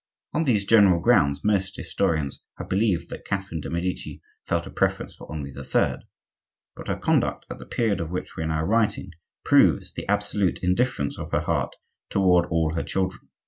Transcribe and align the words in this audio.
On 0.33 0.45
these 0.45 0.65
general 0.65 0.99
grounds 0.99 1.43
most 1.43 1.75
historians 1.75 2.43
have 2.57 2.67
believed 2.69 3.11
that 3.11 3.23
Catherine 3.23 3.61
de' 3.61 3.69
Medici 3.69 4.19
felt 4.43 4.65
a 4.65 4.71
preference 4.71 5.13
for 5.13 5.31
Henri 5.31 5.51
III.; 5.51 5.97
but 6.75 6.87
her 6.87 6.95
conduct 6.95 7.45
at 7.51 7.59
the 7.59 7.67
period 7.67 8.01
of 8.01 8.09
which 8.09 8.35
we 8.35 8.41
are 8.41 8.47
now 8.47 8.63
writing, 8.63 9.11
proves 9.45 9.93
the 9.93 10.07
absolute 10.09 10.57
indifference 10.63 11.19
of 11.19 11.29
her 11.29 11.41
heart 11.41 11.75
toward 12.09 12.47
all 12.47 12.73
her 12.73 12.81
children. 12.81 13.29